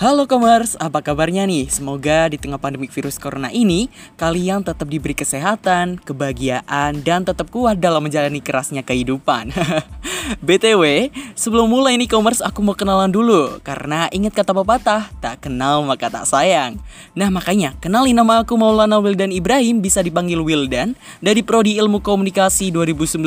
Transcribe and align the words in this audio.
Halo 0.00 0.24
Commerce, 0.24 0.80
apa 0.80 1.04
kabarnya 1.04 1.44
nih? 1.44 1.68
Semoga 1.68 2.32
di 2.32 2.40
tengah 2.40 2.56
pandemi 2.56 2.88
virus 2.88 3.20
corona 3.20 3.52
ini 3.52 3.92
kalian 4.16 4.64
tetap 4.64 4.88
diberi 4.88 5.12
kesehatan, 5.12 6.00
kebahagiaan, 6.00 7.04
dan 7.04 7.20
tetap 7.20 7.52
kuat 7.52 7.76
dalam 7.76 8.08
menjalani 8.08 8.40
kerasnya 8.40 8.80
kehidupan. 8.80 9.52
BTW, 10.48 11.12
sebelum 11.36 11.68
mulai 11.68 12.00
nih 12.00 12.08
Commerce 12.08 12.40
aku 12.40 12.64
mau 12.64 12.72
kenalan 12.72 13.12
dulu 13.12 13.60
karena 13.60 14.08
ingat 14.08 14.40
kata 14.40 14.56
pepatah, 14.56 15.12
tak 15.20 15.44
kenal 15.44 15.84
maka 15.84 16.08
tak 16.08 16.24
sayang. 16.24 16.80
Nah 17.12 17.28
makanya 17.28 17.76
kenalin 17.76 18.16
nama 18.16 18.40
aku 18.40 18.56
Maulana 18.56 19.04
Wildan 19.04 19.36
Ibrahim 19.36 19.84
bisa 19.84 20.00
dipanggil 20.00 20.40
Wildan 20.40 20.96
dari 21.20 21.44
Prodi 21.44 21.76
Ilmu 21.76 22.00
Komunikasi 22.00 22.72
2019 22.72 23.20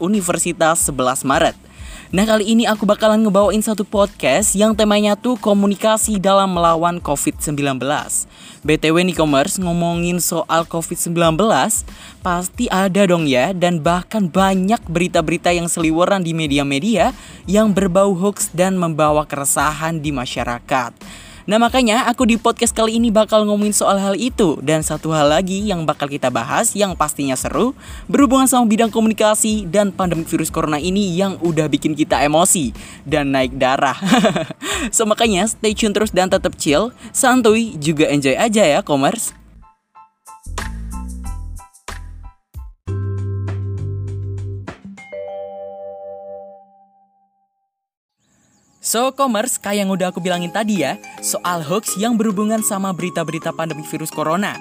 Universitas 0.00 0.88
11 0.88 1.20
Maret. 1.28 1.73
Nah 2.12 2.28
kali 2.28 2.52
ini 2.52 2.68
aku 2.68 2.84
bakalan 2.84 3.24
ngebawain 3.24 3.64
satu 3.64 3.80
podcast 3.88 4.52
yang 4.52 4.76
temanya 4.76 5.16
tuh 5.16 5.40
komunikasi 5.40 6.20
dalam 6.20 6.52
melawan 6.52 7.00
COVID-19 7.00 7.80
BTW 8.60 8.96
nih 9.08 9.16
commerce 9.16 9.56
ngomongin 9.56 10.20
soal 10.20 10.68
COVID-19 10.68 11.40
Pasti 12.20 12.68
ada 12.68 13.08
dong 13.08 13.24
ya 13.24 13.56
dan 13.56 13.80
bahkan 13.80 14.28
banyak 14.28 14.84
berita-berita 14.84 15.56
yang 15.56 15.64
seliweran 15.64 16.20
di 16.20 16.36
media-media 16.36 17.16
Yang 17.48 17.72
berbau 17.72 18.12
hoax 18.12 18.52
dan 18.52 18.76
membawa 18.76 19.24
keresahan 19.24 20.04
di 20.04 20.12
masyarakat 20.12 20.92
Nah 21.44 21.60
makanya 21.60 22.08
aku 22.08 22.24
di 22.24 22.40
podcast 22.40 22.72
kali 22.72 22.96
ini 22.96 23.12
bakal 23.12 23.44
ngomongin 23.44 23.76
soal 23.76 24.00
hal 24.00 24.16
itu. 24.16 24.56
Dan 24.64 24.80
satu 24.80 25.12
hal 25.12 25.28
lagi 25.28 25.60
yang 25.60 25.84
bakal 25.84 26.08
kita 26.08 26.32
bahas 26.32 26.72
yang 26.72 26.96
pastinya 26.96 27.36
seru 27.36 27.76
Berhubungan 28.08 28.48
sama 28.48 28.64
bidang 28.64 28.88
komunikasi 28.88 29.68
dan 29.68 29.92
pandemi 29.92 30.24
virus 30.24 30.48
corona 30.48 30.80
ini 30.80 31.12
yang 31.12 31.36
udah 31.44 31.68
bikin 31.68 31.92
kita 31.92 32.24
emosi 32.24 32.72
Dan 33.04 33.36
naik 33.36 33.60
darah. 33.60 34.00
So 34.96 35.04
makanya 35.04 35.44
stay 35.48 35.76
tune 35.76 35.92
terus 35.92 36.12
dan 36.12 36.32
tetap 36.32 36.56
chill. 36.56 36.96
Santuy 37.12 37.76
juga 37.76 38.08
enjoy 38.08 38.36
aja 38.36 38.64
ya 38.64 38.80
commerce 38.80 39.43
So, 48.94 49.10
commerce 49.10 49.58
kayak 49.58 49.82
yang 49.82 49.90
udah 49.90 50.14
aku 50.14 50.22
bilangin 50.22 50.54
tadi 50.54 50.86
ya, 50.86 50.94
soal 51.18 51.66
hoax 51.66 51.98
yang 51.98 52.14
berhubungan 52.14 52.62
sama 52.62 52.94
berita-berita 52.94 53.50
pandemi 53.50 53.82
virus 53.82 54.06
corona. 54.06 54.54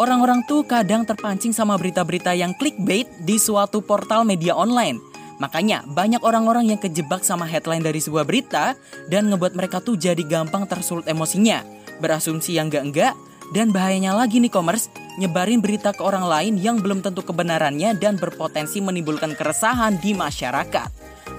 Orang-orang 0.00 0.48
tuh 0.48 0.64
kadang 0.64 1.04
terpancing 1.04 1.52
sama 1.52 1.76
berita-berita 1.76 2.32
yang 2.32 2.56
clickbait 2.56 3.04
di 3.20 3.36
suatu 3.36 3.84
portal 3.84 4.24
media 4.24 4.56
online. 4.56 4.96
Makanya 5.44 5.84
banyak 5.92 6.24
orang-orang 6.24 6.72
yang 6.72 6.80
kejebak 6.80 7.20
sama 7.20 7.44
headline 7.44 7.84
dari 7.84 8.00
sebuah 8.00 8.24
berita 8.24 8.80
dan 9.12 9.28
ngebuat 9.28 9.52
mereka 9.52 9.84
tuh 9.84 10.00
jadi 10.00 10.24
gampang 10.24 10.64
tersulut 10.64 11.04
emosinya, 11.04 11.60
berasumsi 12.00 12.56
yang 12.56 12.72
enggak-enggak, 12.72 13.12
dan 13.52 13.76
bahayanya 13.76 14.16
lagi 14.16 14.40
nih 14.40 14.48
commerce, 14.48 14.88
nyebarin 15.20 15.60
berita 15.60 15.92
ke 15.92 16.00
orang 16.00 16.24
lain 16.24 16.56
yang 16.56 16.80
belum 16.80 17.04
tentu 17.04 17.20
kebenarannya 17.20 17.92
dan 18.00 18.16
berpotensi 18.16 18.80
menimbulkan 18.80 19.36
keresahan 19.36 20.00
di 20.00 20.16
masyarakat. 20.16 20.88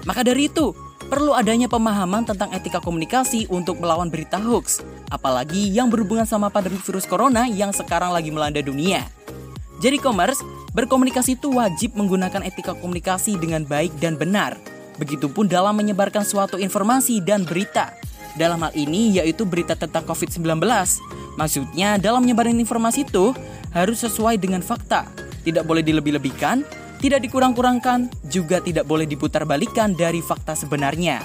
Maka 0.06 0.22
dari 0.22 0.46
itu, 0.46 0.86
perlu 1.08 1.32
adanya 1.32 1.66
pemahaman 1.66 2.28
tentang 2.28 2.52
etika 2.52 2.78
komunikasi 2.84 3.48
untuk 3.48 3.80
melawan 3.80 4.12
berita 4.12 4.36
hoax, 4.36 4.84
apalagi 5.08 5.72
yang 5.72 5.88
berhubungan 5.88 6.28
sama 6.28 6.52
pandemi 6.52 6.76
virus 6.78 7.08
corona 7.08 7.48
yang 7.48 7.72
sekarang 7.72 8.12
lagi 8.12 8.28
melanda 8.28 8.60
dunia. 8.60 9.08
Jadi 9.80 9.96
commerce, 9.98 10.44
berkomunikasi 10.76 11.40
itu 11.40 11.48
wajib 11.54 11.96
menggunakan 11.96 12.44
etika 12.44 12.76
komunikasi 12.76 13.40
dengan 13.40 13.64
baik 13.64 13.96
dan 13.98 14.20
benar. 14.20 14.60
Begitupun 15.00 15.46
dalam 15.46 15.78
menyebarkan 15.78 16.26
suatu 16.26 16.58
informasi 16.60 17.22
dan 17.24 17.46
berita. 17.46 17.94
Dalam 18.34 18.62
hal 18.62 18.74
ini 18.74 19.18
yaitu 19.18 19.46
berita 19.46 19.78
tentang 19.78 20.02
COVID-19. 20.04 20.58
Maksudnya 21.38 21.96
dalam 22.02 22.26
menyebarin 22.26 22.58
informasi 22.58 23.06
itu 23.06 23.30
harus 23.70 24.02
sesuai 24.02 24.42
dengan 24.42 24.58
fakta, 24.58 25.06
tidak 25.46 25.62
boleh 25.62 25.86
dilebih-lebihkan 25.86 26.66
tidak 26.98 27.22
dikurang-kurangkan, 27.24 28.10
juga 28.26 28.58
tidak 28.58 28.84
boleh 28.86 29.06
diputarbalikkan 29.06 29.94
dari 29.94 30.18
fakta 30.18 30.58
sebenarnya. 30.58 31.22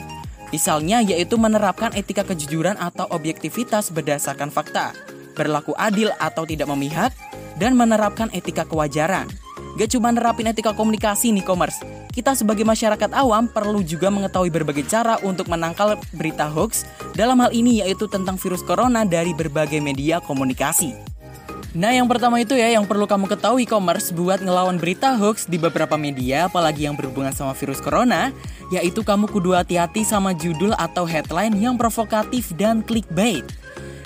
Misalnya 0.54 1.02
yaitu 1.02 1.34
menerapkan 1.42 1.90
etika 1.98 2.22
kejujuran 2.22 2.78
atau 2.78 3.10
objektivitas 3.10 3.90
berdasarkan 3.90 4.54
fakta, 4.54 4.94
berlaku 5.34 5.74
adil 5.82 6.14
atau 6.22 6.46
tidak 6.46 6.70
memihak, 6.70 7.10
dan 7.58 7.74
menerapkan 7.74 8.30
etika 8.30 8.62
kewajaran. 8.66 9.26
Gak 9.74 9.98
cuma 9.98 10.14
nerapin 10.14 10.46
etika 10.46 10.70
komunikasi 10.78 11.34
nih 11.34 11.42
commerce, 11.42 11.82
kita 12.14 12.38
sebagai 12.38 12.62
masyarakat 12.62 13.10
awam 13.18 13.50
perlu 13.50 13.82
juga 13.82 14.14
mengetahui 14.14 14.54
berbagai 14.54 14.86
cara 14.86 15.18
untuk 15.26 15.50
menangkal 15.50 15.98
berita 16.14 16.46
hoax 16.46 16.86
dalam 17.18 17.42
hal 17.42 17.50
ini 17.50 17.82
yaitu 17.82 18.06
tentang 18.06 18.38
virus 18.38 18.62
corona 18.62 19.02
dari 19.02 19.34
berbagai 19.34 19.82
media 19.82 20.22
komunikasi. 20.22 21.13
Nah 21.74 21.90
yang 21.90 22.06
pertama 22.06 22.38
itu 22.38 22.54
ya 22.54 22.70
yang 22.70 22.86
perlu 22.86 23.10
kamu 23.10 23.26
ketahui 23.26 23.66
e-commerce 23.66 24.14
buat 24.14 24.38
ngelawan 24.46 24.78
berita 24.78 25.18
hoax 25.18 25.50
di 25.50 25.58
beberapa 25.58 25.98
media 25.98 26.46
apalagi 26.46 26.86
yang 26.86 26.94
berhubungan 26.94 27.34
sama 27.34 27.58
virus 27.58 27.82
corona 27.82 28.30
yaitu 28.70 29.02
kamu 29.02 29.26
kudu 29.26 29.58
hati-hati 29.58 30.06
sama 30.06 30.38
judul 30.38 30.78
atau 30.78 31.10
headline 31.10 31.58
yang 31.58 31.74
provokatif 31.74 32.54
dan 32.54 32.86
clickbait. 32.86 33.42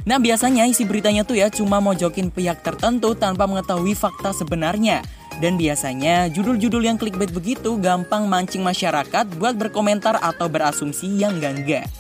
Nah 0.07 0.16
biasanya 0.16 0.63
isi 0.63 0.88
beritanya 0.88 1.27
tuh 1.27 1.35
ya 1.35 1.51
cuma 1.51 1.83
mau 1.83 1.91
jokin 1.91 2.31
pihak 2.31 2.63
tertentu 2.63 3.11
tanpa 3.19 3.44
mengetahui 3.44 4.00
fakta 4.00 4.31
sebenarnya 4.31 5.03
dan 5.44 5.59
biasanya 5.59 6.31
judul-judul 6.31 6.88
yang 6.88 6.95
clickbait 6.95 7.35
begitu 7.35 7.75
gampang 7.83 8.31
mancing 8.31 8.63
masyarakat 8.63 9.27
buat 9.35 9.59
berkomentar 9.59 10.16
atau 10.23 10.47
berasumsi 10.47 11.19
yang 11.19 11.35
enggak-enggak. 11.35 11.91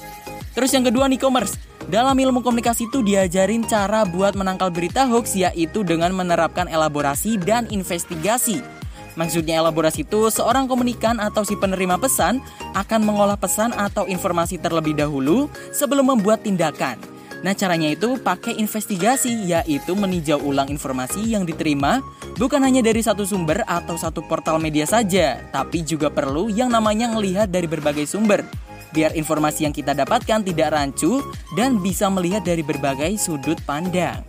Terus 0.55 0.71
yang 0.71 0.87
kedua 0.87 1.11
nih 1.11 1.19
commerce 1.19 1.59
dalam 1.87 2.19
ilmu 2.19 2.43
komunikasi 2.43 2.91
itu 2.91 2.99
diajarin 2.99 3.63
cara 3.63 4.03
buat 4.03 4.35
menangkal 4.35 4.67
berita 4.67 5.07
hoax 5.07 5.39
yaitu 5.39 5.87
dengan 5.87 6.11
menerapkan 6.11 6.67
elaborasi 6.67 7.39
dan 7.39 7.63
investigasi. 7.71 8.59
Maksudnya 9.15 9.63
elaborasi 9.63 10.03
itu 10.03 10.29
seorang 10.29 10.67
komunikan 10.67 11.17
atau 11.17 11.47
si 11.47 11.55
penerima 11.55 11.97
pesan 11.97 12.43
akan 12.75 13.01
mengolah 13.01 13.39
pesan 13.39 13.71
atau 13.73 14.03
informasi 14.03 14.59
terlebih 14.59 14.93
dahulu 14.93 15.47
sebelum 15.71 16.11
membuat 16.11 16.43
tindakan. 16.43 16.99
Nah 17.41 17.55
caranya 17.55 17.87
itu 17.87 18.19
pakai 18.19 18.59
investigasi 18.59 19.47
yaitu 19.47 19.95
meninjau 19.95 20.43
ulang 20.43 20.67
informasi 20.67 21.23
yang 21.23 21.47
diterima 21.47 22.03
bukan 22.35 22.61
hanya 22.61 22.83
dari 22.83 22.99
satu 22.99 23.23
sumber 23.23 23.63
atau 23.63 23.95
satu 23.95 24.27
portal 24.27 24.59
media 24.59 24.83
saja, 24.83 25.39
tapi 25.55 25.87
juga 25.87 26.11
perlu 26.11 26.51
yang 26.51 26.67
namanya 26.67 27.07
melihat 27.09 27.47
dari 27.47 27.65
berbagai 27.65 28.05
sumber 28.05 28.66
biar 28.91 29.15
informasi 29.15 29.67
yang 29.67 29.75
kita 29.75 29.95
dapatkan 29.95 30.43
tidak 30.43 30.75
rancu 30.75 31.23
dan 31.55 31.79
bisa 31.79 32.11
melihat 32.11 32.43
dari 32.43 32.61
berbagai 32.61 33.15
sudut 33.19 33.57
pandang. 33.63 34.21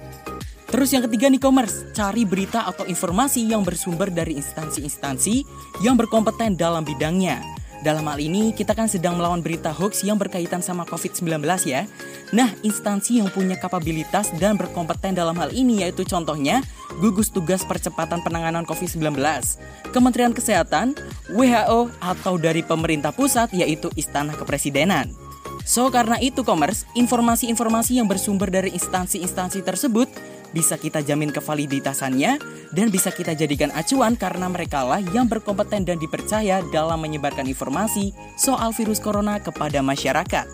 Terus 0.69 0.93
yang 0.93 1.01
ketiga 1.09 1.33
nih 1.33 1.41
commerce, 1.41 1.89
cari 1.97 2.29
berita 2.29 2.69
atau 2.69 2.85
informasi 2.85 3.49
yang 3.49 3.65
bersumber 3.65 4.13
dari 4.13 4.37
instansi-instansi 4.37 5.41
yang 5.81 5.97
berkompeten 5.97 6.61
dalam 6.61 6.85
bidangnya. 6.85 7.58
Dalam 7.79 8.03
hal 8.11 8.19
ini, 8.19 8.51
kita 8.51 8.75
kan 8.75 8.91
sedang 8.91 9.15
melawan 9.15 9.39
berita 9.39 9.71
hoax 9.71 10.03
yang 10.03 10.19
berkaitan 10.19 10.59
sama 10.59 10.83
COVID-19 10.83 11.39
ya. 11.63 11.87
Nah, 12.35 12.51
instansi 12.67 13.23
yang 13.23 13.31
punya 13.31 13.55
kapabilitas 13.55 14.35
dan 14.43 14.59
berkompeten 14.59 15.15
dalam 15.15 15.39
hal 15.39 15.55
ini 15.55 15.87
yaitu 15.87 16.03
contohnya 16.03 16.59
Gugus 16.99 17.31
Tugas 17.31 17.63
Percepatan 17.63 18.19
Penanganan 18.27 18.67
COVID-19, 18.67 19.15
Kementerian 19.95 20.35
Kesehatan, 20.35 20.99
WHO, 21.31 21.95
atau 22.03 22.35
dari 22.35 22.67
pemerintah 22.67 23.15
pusat 23.15 23.55
yaitu 23.55 23.95
Istana 23.95 24.35
Kepresidenan. 24.35 25.15
So, 25.69 25.87
karena 25.93 26.17
itu 26.19 26.43
commerce, 26.43 26.89
informasi-informasi 26.97 28.01
yang 28.01 28.09
bersumber 28.09 28.49
dari 28.49 28.73
instansi-instansi 28.75 29.63
tersebut 29.63 30.09
bisa 30.53 30.81
kita 30.81 31.05
jamin 31.05 31.31
kevaliditasannya 31.31 32.33
dan 32.73 32.87
bisa 32.89 33.13
kita 33.13 33.33
jadikan 33.37 33.73
acuan 33.75 34.17
karena 34.17 34.49
mereka 34.49 34.85
lah 34.85 35.01
yang 35.13 35.29
berkompeten 35.29 35.85
dan 35.85 35.97
dipercaya 36.01 36.65
dalam 36.73 37.01
menyebarkan 37.01 37.49
informasi 37.49 38.13
soal 38.37 38.73
virus 38.73 39.01
corona 39.01 39.41
kepada 39.43 39.85
masyarakat. 39.85 40.47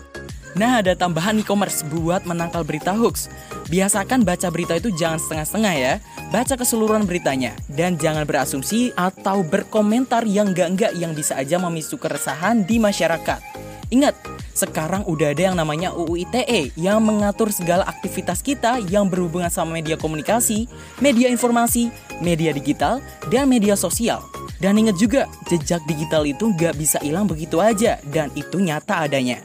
Nah, 0.55 0.79
ada 0.79 0.95
tambahan 0.95 1.35
e-commerce 1.35 1.83
buat 1.83 2.23
menangkal 2.23 2.63
berita 2.63 2.95
hoax. 2.95 3.27
Biasakan 3.67 4.23
baca 4.23 4.47
berita 4.47 4.79
itu 4.79 4.87
jangan 4.95 5.19
setengah-setengah 5.19 5.73
ya. 5.75 5.93
Baca 6.31 6.55
keseluruhan 6.55 7.03
beritanya 7.03 7.51
dan 7.67 7.99
jangan 7.99 8.23
berasumsi 8.23 8.95
atau 8.95 9.43
berkomentar 9.43 10.23
yang 10.23 10.55
enggak-enggak 10.55 10.95
yang 10.95 11.11
bisa 11.11 11.35
aja 11.35 11.59
memicu 11.59 11.99
keresahan 11.99 12.63
di 12.63 12.79
masyarakat. 12.79 13.43
Ingat, 13.91 14.15
sekarang 14.55 15.03
udah 15.03 15.35
ada 15.35 15.51
yang 15.51 15.59
namanya 15.59 15.91
UU 15.91 16.23
ITE 16.23 16.71
yang 16.79 17.03
mengatur 17.03 17.51
segala 17.51 17.83
aktivitas 17.83 18.39
kita 18.39 18.79
yang 18.87 19.11
berhubungan 19.11 19.51
sama 19.51 19.75
media 19.75 19.99
komunikasi, 19.99 20.71
media 21.03 21.27
informasi, 21.27 21.91
media 22.23 22.55
digital, 22.55 23.03
dan 23.27 23.51
media 23.51 23.75
sosial. 23.75 24.23
Dan 24.63 24.79
ingat 24.79 24.95
juga, 24.95 25.27
jejak 25.51 25.83
digital 25.83 26.23
itu 26.23 26.47
nggak 26.55 26.79
bisa 26.79 27.03
hilang 27.03 27.27
begitu 27.27 27.59
aja, 27.59 27.99
dan 28.07 28.31
itu 28.39 28.57
nyata 28.63 29.03
adanya. 29.03 29.43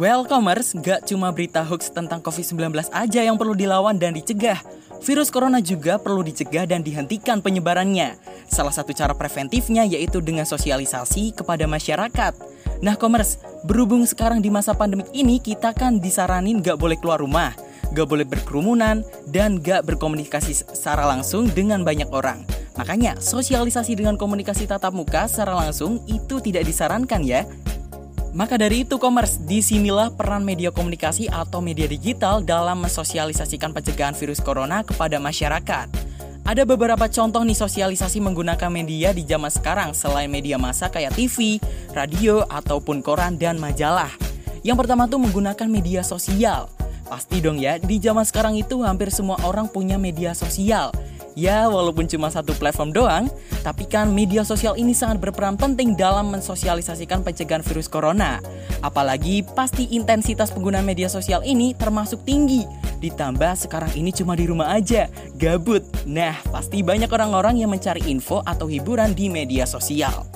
Welcomers, 0.00 0.72
gak 0.80 1.12
cuma 1.12 1.28
berita 1.28 1.60
hoax 1.60 1.92
tentang 1.92 2.24
COVID-19 2.24 2.88
aja 2.88 3.20
yang 3.20 3.36
perlu 3.36 3.52
dilawan 3.52 4.00
dan 4.00 4.16
dicegah. 4.16 4.56
Virus 5.00 5.32
corona 5.32 5.64
juga 5.64 5.96
perlu 5.96 6.20
dicegah 6.20 6.68
dan 6.68 6.84
dihentikan 6.84 7.40
penyebarannya. 7.40 8.20
Salah 8.44 8.70
satu 8.70 8.92
cara 8.92 9.16
preventifnya 9.16 9.88
yaitu 9.88 10.20
dengan 10.20 10.44
sosialisasi 10.44 11.32
kepada 11.32 11.64
masyarakat. 11.64 12.36
Nah, 12.84 13.00
commerce, 13.00 13.40
berhubung 13.64 14.04
sekarang 14.04 14.44
di 14.44 14.52
masa 14.52 14.76
pandemik 14.76 15.08
ini 15.16 15.40
kita 15.40 15.72
kan 15.72 16.00
disaranin 16.00 16.60
gak 16.60 16.76
boleh 16.76 17.00
keluar 17.00 17.16
rumah, 17.16 17.56
gak 17.96 18.08
boleh 18.08 18.28
berkerumunan, 18.28 19.00
dan 19.24 19.60
gak 19.64 19.88
berkomunikasi 19.88 20.52
secara 20.68 21.08
langsung 21.08 21.48
dengan 21.48 21.80
banyak 21.80 22.08
orang. 22.12 22.44
Makanya, 22.76 23.16
sosialisasi 23.20 23.96
dengan 23.96 24.20
komunikasi 24.20 24.68
tatap 24.68 24.92
muka 24.92 25.28
secara 25.28 25.56
langsung 25.64 26.00
itu 26.08 26.44
tidak 26.44 26.68
disarankan 26.68 27.24
ya. 27.24 27.48
Maka 28.30 28.54
dari 28.54 28.86
itu, 28.86 28.94
commerce, 29.02 29.42
di 29.42 29.58
sinilah 29.58 30.14
peran 30.14 30.46
media 30.46 30.70
komunikasi 30.70 31.26
atau 31.26 31.58
media 31.58 31.90
digital 31.90 32.38
dalam 32.38 32.78
mensosialisasikan 32.78 33.74
pencegahan 33.74 34.14
virus 34.14 34.38
corona 34.38 34.86
kepada 34.86 35.18
masyarakat. 35.18 35.90
Ada 36.46 36.62
beberapa 36.62 37.10
contoh 37.10 37.42
nih 37.42 37.58
sosialisasi 37.58 38.22
menggunakan 38.22 38.70
media 38.70 39.10
di 39.10 39.26
zaman 39.26 39.50
sekarang 39.50 39.90
selain 39.98 40.30
media 40.30 40.62
massa 40.62 40.86
kayak 40.86 41.18
TV, 41.18 41.58
radio, 41.90 42.46
ataupun 42.46 43.02
koran 43.02 43.34
dan 43.34 43.58
majalah. 43.58 44.10
Yang 44.62 44.86
pertama 44.86 45.10
tuh 45.10 45.18
menggunakan 45.18 45.66
media 45.66 46.06
sosial. 46.06 46.70
Pasti 47.10 47.42
dong 47.42 47.58
ya, 47.58 47.82
di 47.82 47.98
zaman 47.98 48.22
sekarang 48.22 48.54
itu 48.54 48.86
hampir 48.86 49.10
semua 49.10 49.42
orang 49.42 49.66
punya 49.66 49.98
media 49.98 50.38
sosial. 50.38 50.94
Ya, 51.38 51.70
walaupun 51.70 52.10
cuma 52.10 52.28
satu 52.30 52.54
platform 52.58 52.90
doang, 52.90 53.24
tapi 53.62 53.86
kan 53.86 54.10
media 54.10 54.42
sosial 54.42 54.74
ini 54.74 54.94
sangat 54.94 55.22
berperan 55.22 55.54
penting 55.54 55.94
dalam 55.94 56.30
mensosialisasikan 56.34 57.22
pencegahan 57.22 57.62
virus 57.62 57.86
corona. 57.86 58.42
Apalagi 58.82 59.46
pasti 59.54 59.86
intensitas 59.94 60.50
penggunaan 60.50 60.86
media 60.86 61.06
sosial 61.06 61.42
ini 61.46 61.74
termasuk 61.76 62.22
tinggi 62.26 62.66
Ditambah 63.00 63.56
sekarang 63.56 63.96
ini 63.96 64.12
cuma 64.12 64.36
di 64.36 64.44
rumah 64.44 64.76
aja, 64.76 65.08
gabut. 65.40 65.80
Nah, 66.04 66.36
pasti 66.52 66.84
banyak 66.84 67.08
orang-orang 67.08 67.56
yang 67.56 67.72
mencari 67.72 68.04
info 68.04 68.44
atau 68.44 68.68
hiburan 68.68 69.16
di 69.16 69.32
media 69.32 69.64
sosial. 69.64 70.29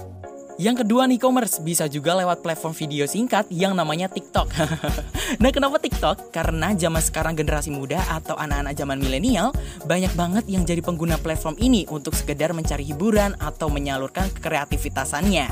Yang 0.54 0.86
kedua 0.86 1.10
nih 1.10 1.18
commerce 1.18 1.58
bisa 1.58 1.90
juga 1.90 2.14
lewat 2.14 2.38
platform 2.38 2.78
video 2.78 3.10
singkat 3.10 3.50
yang 3.50 3.74
namanya 3.74 4.06
TikTok. 4.06 4.54
nah 5.42 5.50
kenapa 5.50 5.82
TikTok? 5.82 6.30
Karena 6.30 6.70
zaman 6.78 7.02
sekarang 7.02 7.34
generasi 7.34 7.74
muda 7.74 7.98
atau 8.06 8.38
anak-anak 8.38 8.78
zaman 8.78 9.02
milenial 9.02 9.50
banyak 9.82 10.14
banget 10.14 10.46
yang 10.46 10.62
jadi 10.62 10.78
pengguna 10.78 11.18
platform 11.18 11.58
ini 11.58 11.90
untuk 11.90 12.14
sekedar 12.14 12.54
mencari 12.54 12.86
hiburan 12.86 13.34
atau 13.42 13.66
menyalurkan 13.66 14.30
kreativitasannya. 14.38 15.50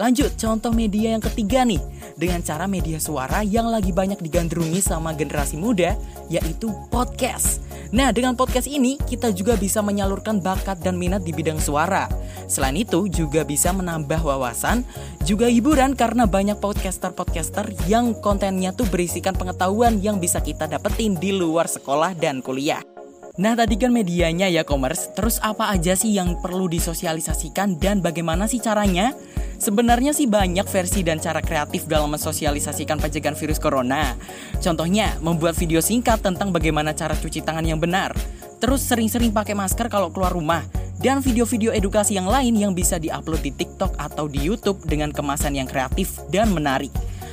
Lanjut, 0.00 0.32
contoh 0.40 0.72
media 0.72 1.12
yang 1.12 1.24
ketiga 1.28 1.66
nih, 1.68 1.82
dengan 2.16 2.40
cara 2.40 2.64
media 2.70 2.96
suara 3.02 3.44
yang 3.44 3.68
lagi 3.68 3.92
banyak 3.92 4.22
digandrungi 4.22 4.80
sama 4.80 5.12
generasi 5.12 5.60
muda, 5.60 5.98
yaitu 6.32 6.72
podcast. 6.88 7.67
Nah, 7.88 8.12
dengan 8.12 8.36
podcast 8.36 8.68
ini 8.68 9.00
kita 9.00 9.32
juga 9.32 9.56
bisa 9.56 9.80
menyalurkan 9.80 10.44
bakat 10.44 10.84
dan 10.84 11.00
minat 11.00 11.24
di 11.24 11.32
bidang 11.32 11.56
suara. 11.56 12.04
Selain 12.44 12.76
itu, 12.76 13.08
juga 13.08 13.48
bisa 13.48 13.72
menambah 13.72 14.20
wawasan, 14.20 14.84
juga 15.24 15.48
hiburan 15.48 15.96
karena 15.96 16.28
banyak 16.28 16.60
podcaster-podcaster 16.60 17.72
yang 17.88 18.12
kontennya 18.20 18.76
tuh 18.76 18.84
berisikan 18.92 19.32
pengetahuan 19.32 20.00
yang 20.04 20.20
bisa 20.20 20.44
kita 20.44 20.68
dapetin 20.68 21.16
di 21.16 21.32
luar 21.32 21.64
sekolah 21.64 22.12
dan 22.12 22.44
kuliah. 22.44 22.97
Nah 23.38 23.54
tadi 23.54 23.78
kan 23.78 23.94
medianya 23.94 24.50
ya 24.50 24.66
commerce, 24.66 25.14
terus 25.14 25.38
apa 25.38 25.70
aja 25.70 25.94
sih 25.94 26.10
yang 26.10 26.42
perlu 26.42 26.66
disosialisasikan 26.66 27.78
dan 27.78 28.02
bagaimana 28.02 28.50
sih 28.50 28.58
caranya? 28.58 29.14
Sebenarnya 29.62 30.10
sih 30.10 30.26
banyak 30.26 30.66
versi 30.66 31.06
dan 31.06 31.22
cara 31.22 31.38
kreatif 31.38 31.86
dalam 31.86 32.10
mensosialisasikan 32.10 32.98
pencegahan 32.98 33.38
virus 33.38 33.62
corona. 33.62 34.18
Contohnya, 34.58 35.14
membuat 35.22 35.54
video 35.54 35.78
singkat 35.78 36.18
tentang 36.18 36.50
bagaimana 36.50 36.90
cara 36.98 37.14
cuci 37.14 37.46
tangan 37.46 37.62
yang 37.62 37.78
benar. 37.78 38.10
Terus 38.58 38.82
sering-sering 38.82 39.30
pakai 39.30 39.54
masker 39.54 39.86
kalau 39.86 40.10
keluar 40.10 40.34
rumah. 40.34 40.66
Dan 40.98 41.22
video-video 41.22 41.70
edukasi 41.70 42.18
yang 42.18 42.26
lain 42.26 42.58
yang 42.58 42.74
bisa 42.74 42.98
diupload 42.98 43.38
di 43.38 43.54
TikTok 43.54 44.02
atau 44.02 44.26
di 44.26 44.42
YouTube 44.42 44.82
dengan 44.82 45.14
kemasan 45.14 45.54
yang 45.54 45.70
kreatif 45.70 46.18
dan 46.26 46.50
menarik 46.50 46.90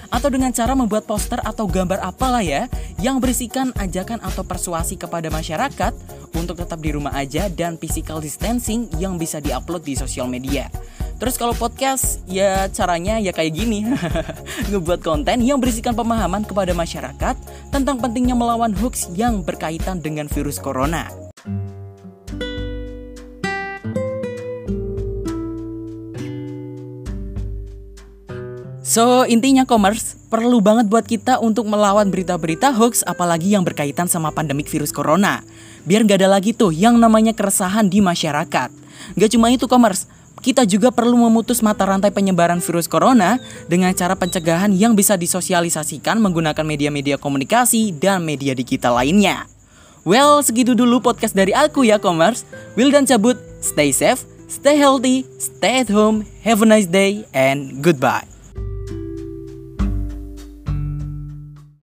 atau 0.09 0.29
dengan 0.29 0.51
cara 0.53 0.73
membuat 0.77 1.07
poster 1.09 1.39
atau 1.41 1.65
gambar 1.69 2.01
apalah 2.01 2.43
ya 2.43 2.67
yang 3.01 3.17
berisikan 3.21 3.71
ajakan 3.77 4.21
atau 4.21 4.45
persuasi 4.45 4.97
kepada 4.99 5.29
masyarakat 5.31 5.93
untuk 6.35 6.59
tetap 6.59 6.81
di 6.81 6.91
rumah 6.93 7.15
aja 7.15 7.47
dan 7.47 7.79
physical 7.79 8.19
distancing 8.19 8.89
yang 8.99 9.15
bisa 9.15 9.39
diupload 9.39 9.85
di 9.87 9.95
sosial 9.95 10.27
media. 10.27 10.67
Terus 11.15 11.39
kalau 11.39 11.55
podcast 11.55 12.19
ya 12.27 12.67
caranya 12.75 13.23
ya 13.23 13.31
kayak 13.31 13.55
gini 13.55 13.87
Ngebuat 14.71 14.99
konten 14.99 15.39
yang 15.47 15.63
berisikan 15.63 15.95
pemahaman 15.95 16.43
kepada 16.43 16.75
masyarakat 16.75 17.39
Tentang 17.71 18.03
pentingnya 18.03 18.35
melawan 18.35 18.75
hoax 18.75 19.07
yang 19.15 19.39
berkaitan 19.39 20.03
dengan 20.03 20.27
virus 20.27 20.59
corona 20.59 21.24
So, 28.95 29.27
intinya 29.27 29.67
commerce 29.67 30.15
perlu 30.31 30.63
banget 30.63 30.87
buat 30.87 31.03
kita 31.03 31.43
untuk 31.43 31.67
melawan 31.67 32.07
berita-berita 32.07 32.71
hoax 32.71 33.03
apalagi 33.03 33.51
yang 33.51 33.67
berkaitan 33.67 34.07
sama 34.07 34.31
pandemik 34.31 34.71
virus 34.71 34.95
corona. 34.95 35.43
Biar 35.83 36.07
gak 36.07 36.23
ada 36.23 36.31
lagi 36.31 36.55
tuh 36.55 36.71
yang 36.71 36.95
namanya 36.95 37.35
keresahan 37.35 37.91
di 37.91 37.99
masyarakat. 37.99 38.71
Gak 39.19 39.29
cuma 39.35 39.51
itu 39.51 39.67
commerce, 39.67 40.07
kita 40.39 40.63
juga 40.63 40.95
perlu 40.95 41.19
memutus 41.27 41.59
mata 41.59 41.83
rantai 41.83 42.07
penyebaran 42.07 42.63
virus 42.63 42.87
corona 42.87 43.35
dengan 43.67 43.91
cara 43.91 44.15
pencegahan 44.15 44.71
yang 44.71 44.95
bisa 44.95 45.19
disosialisasikan 45.19 46.15
menggunakan 46.15 46.63
media-media 46.63 47.19
komunikasi 47.19 47.91
dan 47.99 48.23
media 48.23 48.55
digital 48.55 48.95
lainnya. 48.95 49.43
Well, 50.07 50.39
segitu 50.39 50.71
dulu 50.71 51.03
podcast 51.03 51.35
dari 51.35 51.51
aku 51.51 51.83
ya, 51.83 51.99
Commerce. 51.99 52.47
Will 52.79 52.95
dan 52.95 53.03
cabut, 53.03 53.35
stay 53.59 53.91
safe, 53.91 54.23
stay 54.47 54.79
healthy, 54.79 55.27
stay 55.35 55.83
at 55.83 55.91
home, 55.91 56.23
have 56.47 56.63
a 56.63 56.67
nice 56.69 56.87
day, 56.87 57.27
and 57.35 57.83
goodbye. 57.83 58.34